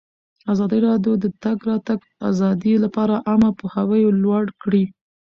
[0.53, 1.99] ازادي راډیو د د تګ راتګ
[2.29, 4.83] ازادي لپاره عامه پوهاوي لوړ کړی.